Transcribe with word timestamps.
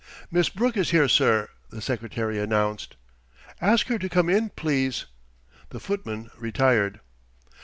"Miss 0.31 0.49
Brooke 0.49 0.77
is 0.77 0.89
here, 0.89 1.07
sir," 1.07 1.47
the 1.69 1.79
secretary 1.79 2.39
announced. 2.39 2.95
"Ask 3.61 3.85
her 3.85 3.99
to 3.99 4.09
come 4.09 4.31
in, 4.31 4.49
please." 4.49 5.05
The 5.69 5.79
footman 5.79 6.31
retired. 6.39 7.01